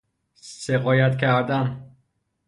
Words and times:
سقایت 0.35 1.17
کردن 1.17 1.95